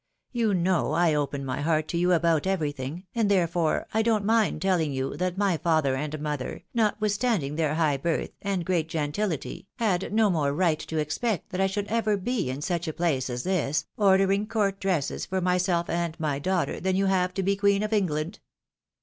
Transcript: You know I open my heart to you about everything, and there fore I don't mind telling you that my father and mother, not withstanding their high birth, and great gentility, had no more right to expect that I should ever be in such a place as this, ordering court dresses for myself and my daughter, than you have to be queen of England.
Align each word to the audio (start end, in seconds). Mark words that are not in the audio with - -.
You 0.31 0.55
know 0.55 0.93
I 0.93 1.13
open 1.13 1.45
my 1.45 1.61
heart 1.61 1.87
to 1.89 1.97
you 1.99 2.11
about 2.11 2.47
everything, 2.47 3.05
and 3.13 3.29
there 3.29 3.47
fore 3.47 3.85
I 3.93 4.01
don't 4.01 4.25
mind 4.25 4.59
telling 4.59 4.91
you 4.91 5.15
that 5.17 5.37
my 5.37 5.57
father 5.57 5.95
and 5.95 6.19
mother, 6.19 6.63
not 6.73 6.99
withstanding 6.99 7.55
their 7.55 7.75
high 7.75 7.97
birth, 7.97 8.31
and 8.41 8.65
great 8.65 8.89
gentility, 8.89 9.67
had 9.75 10.11
no 10.11 10.31
more 10.31 10.53
right 10.55 10.79
to 10.79 10.97
expect 10.97 11.49
that 11.51 11.61
I 11.61 11.67
should 11.67 11.85
ever 11.85 12.17
be 12.17 12.49
in 12.49 12.63
such 12.63 12.87
a 12.87 12.93
place 12.93 13.29
as 13.29 13.43
this, 13.43 13.85
ordering 13.95 14.47
court 14.47 14.79
dresses 14.79 15.27
for 15.27 15.39
myself 15.39 15.87
and 15.87 16.19
my 16.19 16.39
daughter, 16.39 16.79
than 16.79 16.95
you 16.95 17.05
have 17.05 17.31
to 17.35 17.43
be 17.43 17.55
queen 17.55 17.83
of 17.83 17.93
England. 17.93 18.39